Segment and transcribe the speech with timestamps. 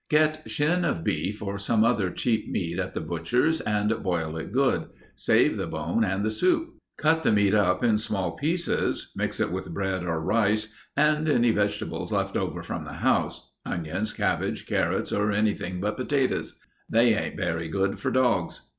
[0.09, 4.51] Get shin of beef or some other cheap meat at the butcher's and boil it
[4.51, 4.87] good.
[5.15, 6.73] Save the bone and the soup.
[6.97, 11.51] Cut the meat up in small pieces, mix it with bread or rice and any
[11.51, 16.57] vegetables left over from the house onions, cabbage, carrots, or anything but potatoes.
[16.89, 18.61] They ain't very good for dogs.